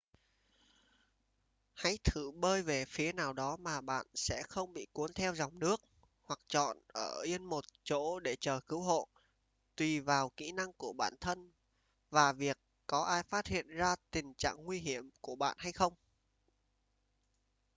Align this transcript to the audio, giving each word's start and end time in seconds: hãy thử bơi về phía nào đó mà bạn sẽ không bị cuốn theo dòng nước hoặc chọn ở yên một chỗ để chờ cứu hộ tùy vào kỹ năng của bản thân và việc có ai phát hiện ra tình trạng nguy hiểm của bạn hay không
hãy 1.73 1.97
thử 2.03 2.31
bơi 2.31 2.61
về 2.63 2.85
phía 2.85 3.11
nào 3.11 3.33
đó 3.33 3.57
mà 3.57 3.81
bạn 3.81 4.05
sẽ 4.13 4.43
không 4.43 4.73
bị 4.73 4.87
cuốn 4.93 5.13
theo 5.13 5.35
dòng 5.35 5.59
nước 5.59 5.81
hoặc 6.23 6.39
chọn 6.47 6.77
ở 6.93 7.21
yên 7.23 7.43
một 7.45 7.65
chỗ 7.83 8.19
để 8.19 8.35
chờ 8.35 8.59
cứu 8.67 8.81
hộ 8.81 9.07
tùy 9.75 9.99
vào 9.99 10.29
kỹ 10.37 10.51
năng 10.51 10.73
của 10.73 10.93
bản 10.93 11.13
thân 11.21 11.51
và 12.09 12.33
việc 12.33 12.57
có 12.87 13.01
ai 13.03 13.23
phát 13.23 13.47
hiện 13.47 13.67
ra 13.67 13.95
tình 14.11 14.33
trạng 14.33 14.57
nguy 14.63 14.79
hiểm 14.79 15.09
của 15.21 15.35
bạn 15.35 15.55
hay 15.59 15.71
không 15.71 15.93